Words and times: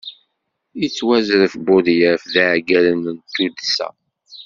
Yettwazref 0.81 1.53
Budyaf 1.65 2.21
d 2.31 2.33
iɛeggalen 2.43 3.03
n 3.15 3.17
tuddsa-a. 3.33 3.89